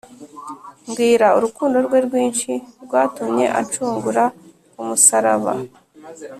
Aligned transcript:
Mbwira 0.87 1.27
urukundo 1.37 1.77
rwe 1.85 1.97
rwinshi 2.05 2.51
rwatumye 2.83 3.45
anshungura 3.59 4.23
ku 4.71 4.81
musaraba 4.87 5.53